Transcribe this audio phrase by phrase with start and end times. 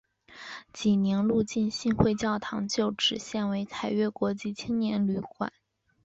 [0.73, 5.53] 济宁路浸信会教堂旧址现为凯越国际青年旅馆。